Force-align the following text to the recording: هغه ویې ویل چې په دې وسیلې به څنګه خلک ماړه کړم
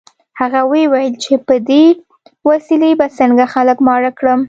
هغه 0.39 0.61
ویې 0.71 0.85
ویل 0.91 1.13
چې 1.23 1.33
په 1.47 1.55
دې 1.69 1.85
وسیلې 2.49 2.91
به 2.99 3.07
څنګه 3.19 3.43
خلک 3.53 3.77
ماړه 3.87 4.11
کړم 4.19 4.39